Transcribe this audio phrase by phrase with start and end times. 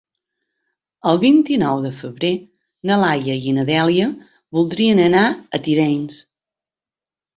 [1.09, 2.31] El vint-i-nou de febrer
[2.91, 4.09] na Laia i na Dèlia
[4.59, 6.23] voldrien anar a Tivenys.